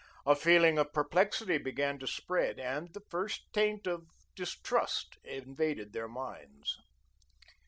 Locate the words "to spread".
1.99-2.59